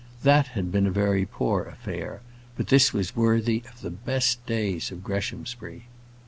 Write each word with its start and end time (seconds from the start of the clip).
That 0.23 0.47
had 0.57 0.71
been 0.71 0.87
a 0.87 0.91
very 0.91 1.27
poor 1.27 1.63
affair, 1.65 2.21
but 2.57 2.69
this 2.69 2.91
was 2.91 3.15
worthy 3.15 3.61
of 3.71 3.81
the 3.81 3.91
best 3.91 4.43
days 4.47 4.89
of 4.89 5.03
Greshamsbury. 5.03 5.83